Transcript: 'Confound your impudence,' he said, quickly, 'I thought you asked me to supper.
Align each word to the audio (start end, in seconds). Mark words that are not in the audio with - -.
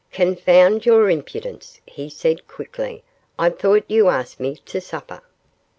'Confound 0.11 0.83
your 0.83 1.11
impudence,' 1.11 1.79
he 1.85 2.09
said, 2.09 2.47
quickly, 2.47 3.03
'I 3.37 3.51
thought 3.51 3.83
you 3.87 4.07
asked 4.09 4.39
me 4.39 4.55
to 4.65 4.81
supper. 4.81 5.21